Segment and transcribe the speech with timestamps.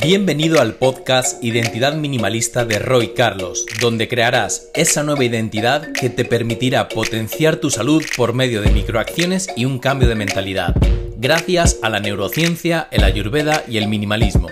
[0.00, 6.24] Bienvenido al podcast Identidad Minimalista de Roy Carlos, donde crearás esa nueva identidad que te
[6.24, 10.72] permitirá potenciar tu salud por medio de microacciones y un cambio de mentalidad,
[11.16, 14.46] gracias a la neurociencia, el ayurveda y el minimalismo.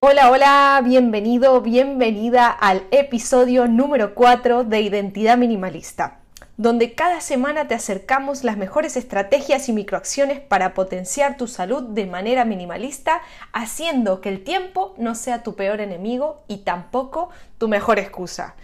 [0.00, 6.20] Hola, hola, bienvenido, bienvenida al episodio número 4 de Identidad Minimalista
[6.58, 12.04] donde cada semana te acercamos las mejores estrategias y microacciones para potenciar tu salud de
[12.04, 18.00] manera minimalista, haciendo que el tiempo no sea tu peor enemigo y tampoco tu mejor
[18.00, 18.56] excusa.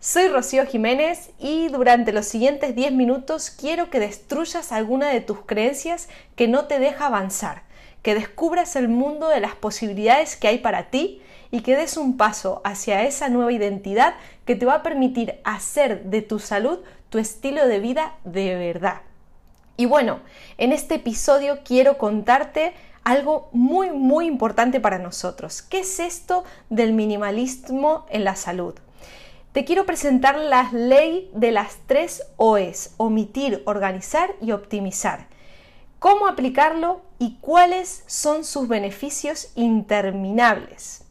[0.00, 5.44] Soy Rocío Jiménez y durante los siguientes 10 minutos quiero que destruyas alguna de tus
[5.44, 7.64] creencias que no te deja avanzar,
[8.00, 12.16] que descubras el mundo de las posibilidades que hay para ti y que des un
[12.16, 14.14] paso hacia esa nueva identidad
[14.46, 16.78] que te va a permitir hacer de tu salud
[17.12, 19.02] tu estilo de vida de verdad.
[19.76, 20.20] Y bueno,
[20.56, 22.72] en este episodio quiero contarte
[23.04, 25.60] algo muy muy importante para nosotros.
[25.60, 28.74] ¿Qué es esto del minimalismo en la salud?
[29.52, 35.26] Te quiero presentar la ley de las tres OEs, omitir, organizar y optimizar.
[35.98, 41.04] ¿Cómo aplicarlo y cuáles son sus beneficios interminables?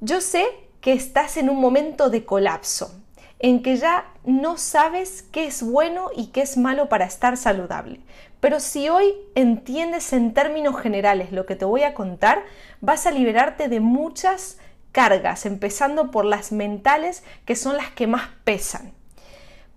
[0.00, 0.44] Yo sé
[0.80, 3.03] que estás en un momento de colapso,
[3.38, 8.00] en que ya no sabes qué es bueno y qué es malo para estar saludable.
[8.40, 12.44] Pero si hoy entiendes en términos generales lo que te voy a contar,
[12.80, 14.58] vas a liberarte de muchas
[14.92, 18.92] cargas, empezando por las mentales, que son las que más pesan.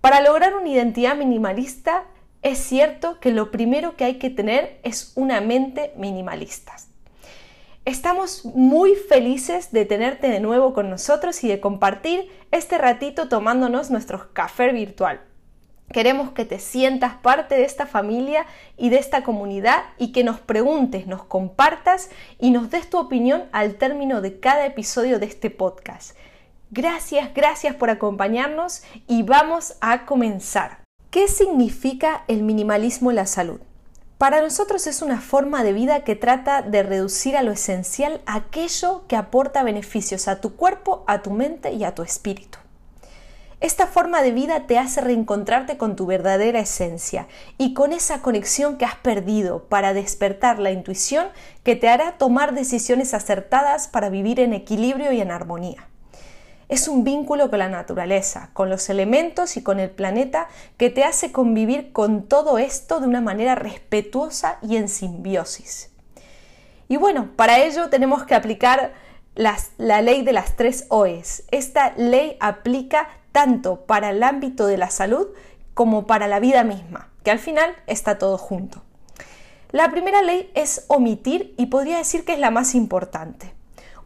[0.00, 2.04] Para lograr una identidad minimalista,
[2.42, 6.76] es cierto que lo primero que hay que tener es una mente minimalista.
[7.88, 13.90] Estamos muy felices de tenerte de nuevo con nosotros y de compartir este ratito tomándonos
[13.90, 15.22] nuestro café virtual.
[15.90, 18.44] Queremos que te sientas parte de esta familia
[18.76, 23.44] y de esta comunidad y que nos preguntes, nos compartas y nos des tu opinión
[23.52, 26.14] al término de cada episodio de este podcast.
[26.70, 30.82] Gracias, gracias por acompañarnos y vamos a comenzar.
[31.08, 33.60] ¿Qué significa el minimalismo en la salud?
[34.18, 39.04] Para nosotros es una forma de vida que trata de reducir a lo esencial aquello
[39.06, 42.58] que aporta beneficios a tu cuerpo, a tu mente y a tu espíritu.
[43.60, 48.76] Esta forma de vida te hace reencontrarte con tu verdadera esencia y con esa conexión
[48.76, 51.28] que has perdido para despertar la intuición
[51.62, 55.86] que te hará tomar decisiones acertadas para vivir en equilibrio y en armonía
[56.68, 61.04] es un vínculo con la naturaleza, con los elementos y con el planeta que te
[61.04, 65.90] hace convivir con todo esto de una manera respetuosa y en simbiosis.
[66.88, 68.92] Y bueno, para ello tenemos que aplicar
[69.34, 71.44] la ley de las tres OEs.
[71.50, 75.28] Esta ley aplica tanto para el ámbito de la salud
[75.74, 78.82] como para la vida misma, que al final está todo junto.
[79.70, 83.57] La primera ley es omitir y podría decir que es la más importante.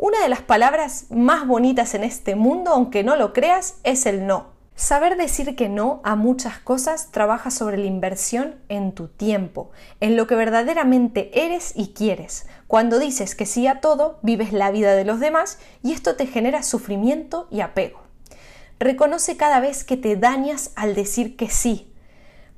[0.05, 4.27] Una de las palabras más bonitas en este mundo, aunque no lo creas, es el
[4.27, 4.47] no.
[4.75, 9.71] Saber decir que no a muchas cosas trabaja sobre la inversión en tu tiempo,
[10.01, 12.49] en lo que verdaderamente eres y quieres.
[12.67, 16.27] Cuando dices que sí a todo, vives la vida de los demás y esto te
[16.27, 18.01] genera sufrimiento y apego.
[18.81, 21.95] Reconoce cada vez que te dañas al decir que sí,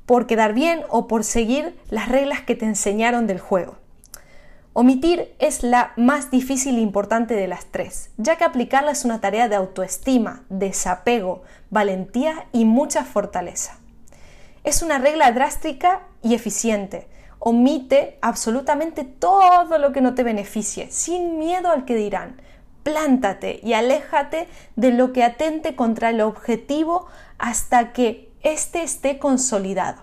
[0.06, 3.83] por quedar bien o por seguir las reglas que te enseñaron del juego.
[4.76, 9.20] Omitir es la más difícil e importante de las tres, ya que aplicarla es una
[9.20, 13.78] tarea de autoestima, desapego, valentía y mucha fortaleza.
[14.64, 17.06] Es una regla drástica y eficiente.
[17.38, 22.42] Omite absolutamente todo lo que no te beneficie, sin miedo al que dirán.
[22.82, 27.06] Plántate y aléjate de lo que atente contra el objetivo
[27.38, 30.02] hasta que éste esté consolidado.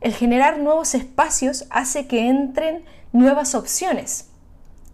[0.00, 4.30] El generar nuevos espacios hace que entren nuevas opciones.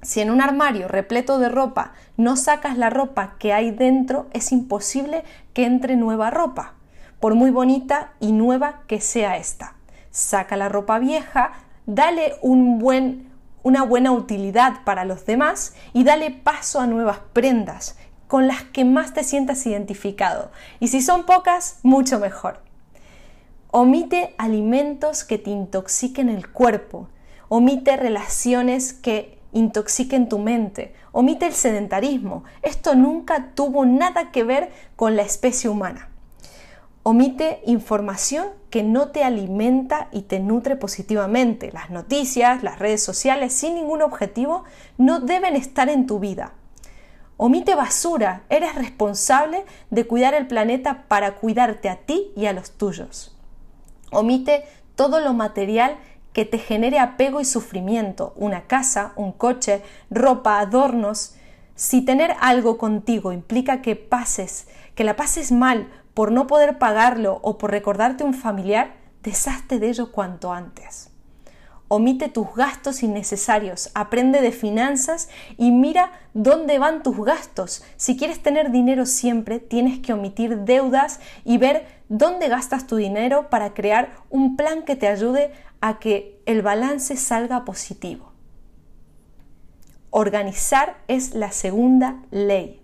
[0.03, 4.53] Si en un armario repleto de ropa no sacas la ropa que hay dentro, es
[4.53, 6.75] imposible que entre nueva ropa,
[7.21, 9.75] por muy bonita y nueva que sea esta.
[10.11, 11.53] Saca la ropa vieja,
[11.87, 13.31] dale un buen,
[13.63, 17.97] una buena utilidad para los demás y dale paso a nuevas prendas
[18.29, 20.51] con las que más te sientas identificado.
[20.81, 22.61] Y si son pocas, mucho mejor.
[23.71, 27.09] Omite alimentos que te intoxiquen el cuerpo.
[27.49, 30.95] Omite relaciones que intoxiquen tu mente.
[31.13, 32.45] Omite el sedentarismo.
[32.63, 36.11] Esto nunca tuvo nada que ver con la especie humana.
[37.03, 41.71] Omite información que no te alimenta y te nutre positivamente.
[41.71, 44.65] Las noticias, las redes sociales, sin ningún objetivo,
[44.97, 46.55] no deben estar en tu vida.
[47.37, 48.45] Omite basura.
[48.49, 53.37] Eres responsable de cuidar el planeta para cuidarte a ti y a los tuyos.
[54.11, 54.65] Omite
[54.95, 55.99] todo lo material
[56.35, 61.37] que te genere apego y sufrimiento, una casa, un coche, ropa, adornos.
[61.77, 64.67] Si tener algo contigo implica que pases,
[64.97, 69.89] que la pases mal por no poder pagarlo o por recordarte un familiar, deshazte de
[69.89, 71.11] ello cuanto antes.
[71.87, 77.85] Omite tus gastos innecesarios, aprende de finanzas y mira dónde van tus gastos.
[77.97, 83.51] Si quieres tener dinero siempre, tienes que omitir deudas y ver dónde gastas tu dinero
[83.51, 88.33] para crear un plan que te ayude a que el balance salga positivo.
[90.11, 92.81] Organizar es la segunda ley.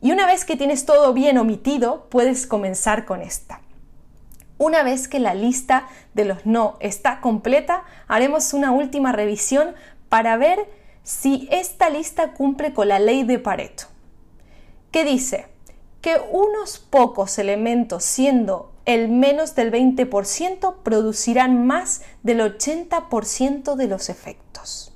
[0.00, 3.60] Y una vez que tienes todo bien omitido, puedes comenzar con esta.
[4.58, 9.74] Una vez que la lista de los no está completa, haremos una última revisión
[10.08, 10.58] para ver
[11.02, 13.84] si esta lista cumple con la ley de Pareto,
[14.90, 15.53] que dice
[16.04, 24.10] que unos pocos elementos, siendo el menos del 20%, producirán más del 80% de los
[24.10, 24.92] efectos.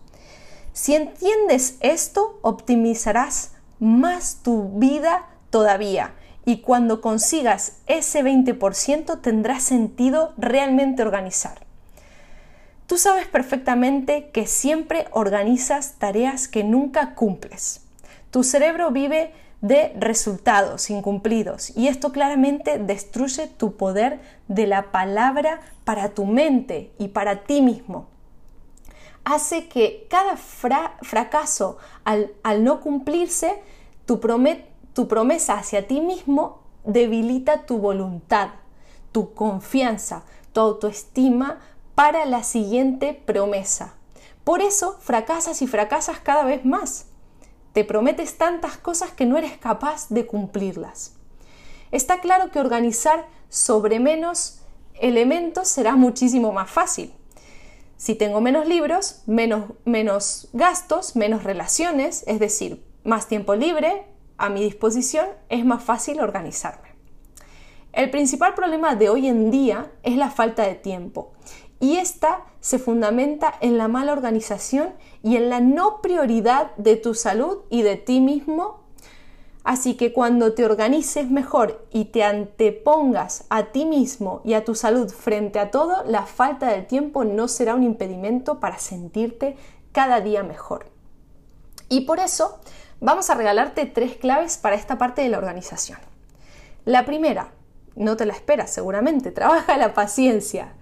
[0.74, 6.12] Si entiendes esto, optimizarás más tu vida todavía
[6.44, 11.64] y cuando consigas ese 20% tendrá sentido realmente organizar.
[12.86, 17.80] Tú sabes perfectamente que siempre organizas tareas que nunca cumples.
[18.30, 25.60] Tu cerebro vive de resultados incumplidos y esto claramente destruye tu poder de la palabra
[25.84, 28.06] para tu mente y para ti mismo.
[29.24, 33.62] Hace que cada fracaso al, al, no cumplirse,
[34.06, 34.20] tu,
[34.94, 38.50] tu promesa hacia ti mismo debilita tu voluntad,
[39.12, 41.58] tu confianza, tu autoestima
[41.94, 43.94] para la siguiente promesa.
[44.44, 47.06] Por eso fracasas y fracasas cada vez más.
[47.72, 51.14] Te prometes tantas cosas que no eres capaz de cumplirlas.
[51.90, 54.60] Está claro que organizar sobre menos
[54.94, 57.14] elementos será muchísimo más fácil.
[57.96, 64.06] Si tengo menos libros, menos, menos gastos, menos relaciones, es decir, más tiempo libre,
[64.36, 66.88] a mi disposición, es más fácil organizarme.
[67.92, 71.32] El principal problema de hoy en día es la falta de tiempo
[71.80, 77.14] y esta se fundamenta en la mala organización y en la no prioridad de tu
[77.14, 78.80] salud y de ti mismo.
[79.64, 84.74] Así que cuando te organices mejor y te antepongas a ti mismo y a tu
[84.74, 89.56] salud frente a todo, la falta de tiempo no será un impedimento para sentirte
[89.92, 90.86] cada día mejor.
[91.88, 92.58] Y por eso
[93.00, 95.98] vamos a regalarte tres claves para esta parte de la organización.
[96.84, 97.52] La primera,
[97.94, 100.74] no te la esperas seguramente, trabaja la paciencia.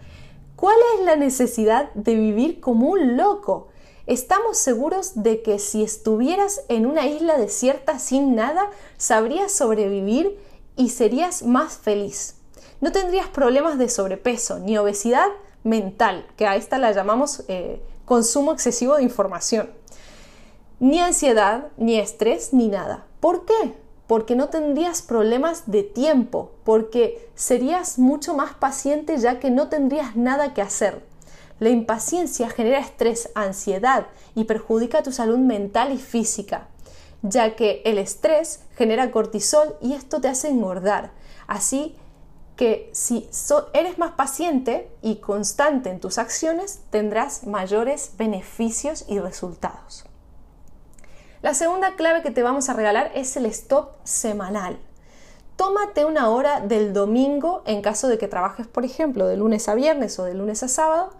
[0.56, 3.69] ¿Cuál es la necesidad de vivir como un loco?
[4.06, 10.38] Estamos seguros de que si estuvieras en una isla desierta sin nada, sabrías sobrevivir
[10.76, 12.37] y serías más feliz.
[12.81, 15.29] No tendrías problemas de sobrepeso ni obesidad
[15.62, 19.69] mental, que a esta la llamamos eh, consumo excesivo de información
[20.79, 23.06] ni ansiedad, ni estrés, ni nada.
[23.20, 23.75] ¿Por qué?
[24.06, 30.17] Porque no tendrías problemas de tiempo, porque serías mucho más paciente ya que no tendrías
[30.17, 31.03] nada que hacer.
[31.58, 36.69] La impaciencia genera estrés, ansiedad y perjudica tu salud mental y física,
[37.23, 41.12] ya que el estrés genera cortisol y esto te hace engordar.
[41.47, 41.97] Así
[42.56, 43.29] que si
[43.73, 50.04] eres más paciente y constante en tus acciones, tendrás mayores beneficios y resultados.
[51.43, 54.78] La segunda clave que te vamos a regalar es el stop semanal.
[55.57, 59.75] Tómate una hora del domingo en caso de que trabajes, por ejemplo, de lunes a
[59.75, 61.11] viernes o de lunes a sábado,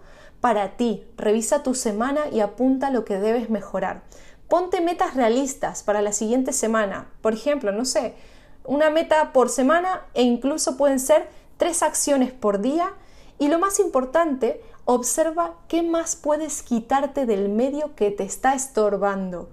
[0.41, 1.05] para ti.
[1.17, 4.01] Revisa tu semana y apunta lo que debes mejorar.
[4.47, 7.09] Ponte metas realistas para la siguiente semana.
[7.21, 8.15] Por ejemplo, no sé,
[8.63, 12.91] una meta por semana e incluso pueden ser tres acciones por día.
[13.37, 19.49] Y lo más importante, observa qué más puedes quitarte del medio que te está estorbando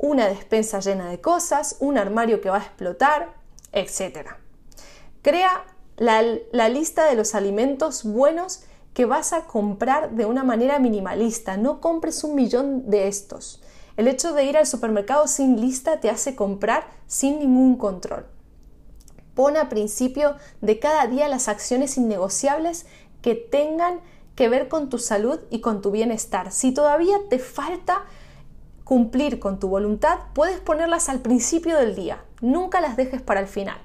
[0.00, 3.34] una despensa llena de cosas, un armario que va a explotar,
[3.72, 4.30] etc.
[5.22, 5.64] Crea
[5.96, 6.22] la,
[6.70, 8.62] lista de los alimentos buenos
[8.94, 11.58] que vas a comprar de una manera minimalista.
[11.58, 13.62] No compres un millón de estos.
[13.98, 18.26] El hecho de ir al supermercado sin lista te hace comprar sin ningún control.
[19.34, 22.86] Pon a principio de cada día las acciones innegociables
[23.20, 24.00] que tengan
[24.34, 26.52] que ver con tu salud y con tu bienestar.
[26.52, 28.06] Si todavía te falta
[28.90, 33.46] cumplir con tu voluntad, puedes ponerlas al principio del día, nunca las dejes para el
[33.46, 33.78] final.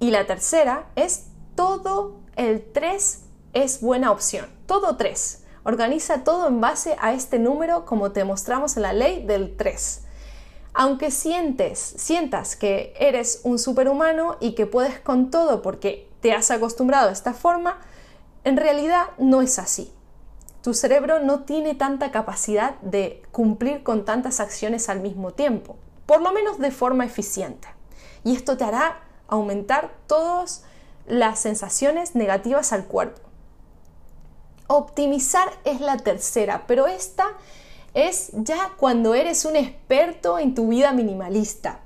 [0.00, 3.20] Y la tercera es todo el 3
[3.52, 5.44] es buena opción, todo 3.
[5.62, 10.02] Organiza todo en base a este número como te mostramos en la ley del 3.
[10.74, 16.50] Aunque sientes, sientas que eres un superhumano y que puedes con todo porque te has
[16.50, 17.78] acostumbrado a esta forma,
[18.42, 19.92] en realidad no es así.
[20.62, 25.76] Tu cerebro no tiene tanta capacidad de cumplir con tantas acciones al mismo tiempo,
[26.06, 27.68] por lo menos de forma eficiente.
[28.24, 30.64] Y esto te hará aumentar todas
[31.06, 33.20] las sensaciones negativas al cuerpo.
[34.66, 37.26] Optimizar es la tercera, pero esta
[37.94, 41.80] es ya cuando eres un experto en tu vida minimalista.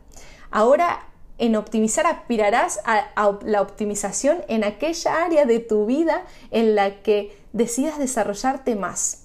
[0.51, 7.03] Ahora en optimizar aspirarás a, la optimización en aquella área de tu vida en la
[7.03, 9.23] que decidas desarrollarte más.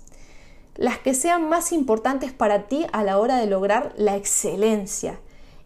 [0.75, 5.19] Las que sean más importantes para ti a la hora de lograr la excelencia.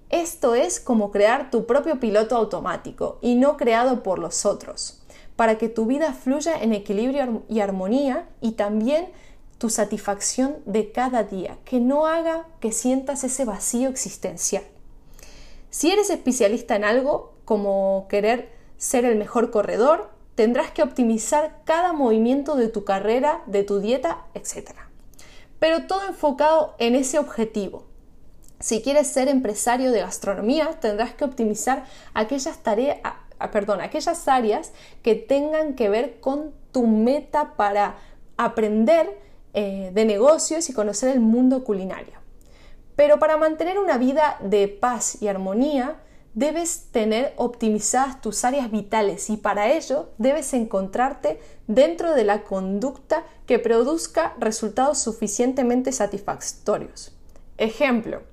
[0.10, 5.04] Esto es como crear tu propio piloto automático y no creado por los otros,
[5.36, 9.10] para que tu vida fluya en equilibrio y armonía y también
[9.58, 14.64] tu satisfacción de cada día, que no haga que sientas ese vacío existencial.
[15.70, 21.94] Si eres especialista en algo, como querer ser el mejor corredor, tendrás que optimizar cada
[21.94, 24.72] movimiento de tu carrera, de tu dieta, etc.
[25.60, 27.86] Pero todo enfocado en ese objetivo.
[28.60, 34.72] Si quieres ser empresario de gastronomía, tendrás que optimizar aquellas tareas, ah, perdón, aquellas áreas
[35.02, 37.98] que tengan que ver con tu meta para
[38.38, 39.20] aprender
[39.54, 42.24] eh, de negocios y conocer el mundo culinario.
[42.96, 45.98] Pero para mantener una vida de paz y armonía,
[46.34, 53.24] debes tener optimizadas tus áreas vitales y para ello debes encontrarte dentro de la conducta
[53.46, 57.16] que produzca resultados suficientemente satisfactorios.
[57.58, 58.24] Ejemplo,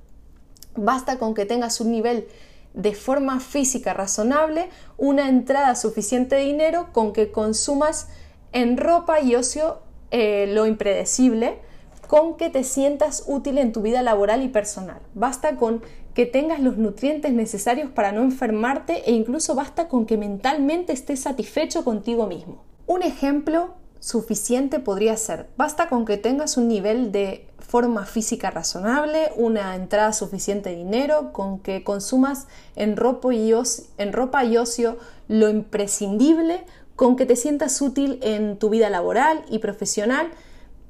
[0.75, 2.27] basta con que tengas un nivel
[2.73, 8.09] de forma física razonable, una entrada suficiente de dinero con que consumas
[8.53, 9.79] en ropa y ocio
[10.11, 11.59] eh, lo impredecible,
[12.07, 15.01] con que te sientas útil en tu vida laboral y personal.
[15.15, 15.83] Basta con
[16.15, 21.21] que tengas los nutrientes necesarios para no enfermarte e incluso basta con que mentalmente estés
[21.21, 22.65] satisfecho contigo mismo.
[22.87, 29.31] Un ejemplo suficiente podría ser, basta con que tengas un nivel de forma física razonable,
[29.37, 33.53] una entrada suficiente de dinero, con que consumas en ropa y,
[33.99, 34.99] en ropa y ocio
[35.29, 36.65] lo imprescindible,
[36.97, 40.31] con que te sientas útil en tu vida laboral y profesional,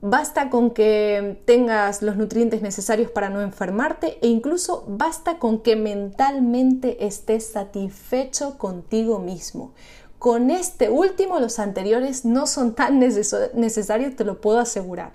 [0.02, 5.76] Basta con que tengas los nutrientes necesarios para no enfermarte e incluso basta con que
[5.76, 9.72] mentalmente estés satisfecho contigo mismo.
[10.18, 15.12] Con este último los anteriores no son tan necesarios, te lo puedo asegurar.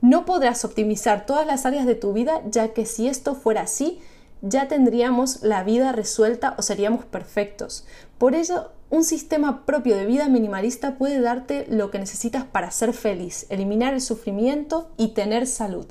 [0.00, 4.00] No podrás optimizar todas las áreas de tu vida ya que si esto fuera así,
[4.42, 7.86] ya tendríamos la vida resuelta o seríamos perfectos.
[8.18, 12.92] Por ello, un sistema propio de vida minimalista puede darte lo que necesitas para ser
[12.92, 15.86] feliz, eliminar el sufrimiento y tener salud.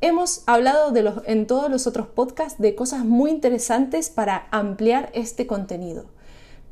[0.00, 5.10] Hemos hablado de los, en todos los otros podcasts de cosas muy interesantes para ampliar
[5.12, 6.04] este contenido.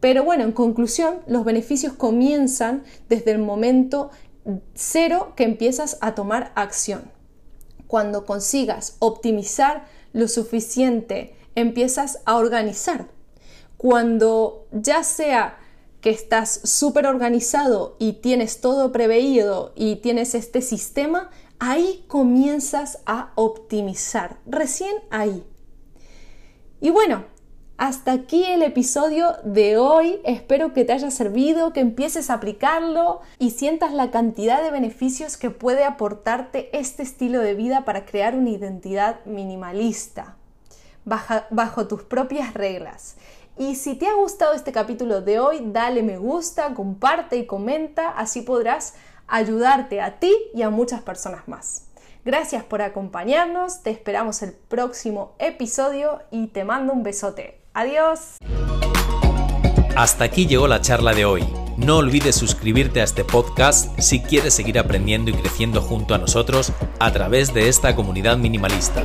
[0.01, 4.11] Pero bueno, en conclusión, los beneficios comienzan desde el momento
[4.75, 7.11] cero que empiezas a tomar acción.
[7.87, 13.09] Cuando consigas optimizar lo suficiente, empiezas a organizar
[13.77, 15.59] cuando ya sea
[16.01, 23.33] que estás súper organizado y tienes todo preveído y tienes este sistema, ahí comienzas a
[23.35, 25.45] optimizar, recién ahí.
[26.81, 27.27] Y bueno,
[27.79, 30.21] hasta aquí el episodio de hoy.
[30.25, 35.37] Espero que te haya servido, que empieces a aplicarlo y sientas la cantidad de beneficios
[35.37, 40.37] que puede aportarte este estilo de vida para crear una identidad minimalista,
[41.05, 43.17] bajo tus propias reglas.
[43.59, 48.11] Y si te ha gustado este capítulo de hoy, dale me gusta, comparte y comenta,
[48.11, 48.95] así podrás
[49.27, 51.87] ayudarte a ti y a muchas personas más.
[52.25, 57.56] Gracias por acompañarnos, te esperamos el próximo episodio y te mando un besote.
[57.77, 58.39] Adiós.
[59.97, 61.45] Hasta aquí llegó la charla de hoy.
[61.77, 66.73] No olvides suscribirte a este podcast si quieres seguir aprendiendo y creciendo junto a nosotros
[66.99, 69.05] a través de esta comunidad minimalista.